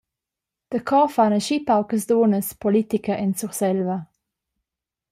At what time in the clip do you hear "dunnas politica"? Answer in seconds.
2.13-3.13